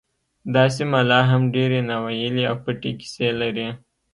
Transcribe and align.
دا 0.53 0.63
سیمه 0.75 0.99
لا 1.09 1.19
هم 1.31 1.41
ډیرې 1.55 1.79
ناوییلې 1.89 2.43
او 2.51 2.55
پټې 2.63 2.91
کیسې 2.99 3.29
لري 3.39 3.67